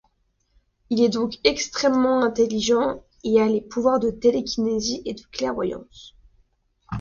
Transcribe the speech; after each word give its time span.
Il 0.89 0.99
est 1.03 1.09
donc 1.09 1.37
extrêmement 1.43 2.23
intelligent 2.23 3.03
et 3.23 3.39
a 3.39 3.45
les 3.45 3.61
pouvoirs 3.61 3.99
de 3.99 4.09
télékinésie 4.09 5.03
et 5.05 5.13
de 5.13 5.21
clairvoyance. 5.31 6.15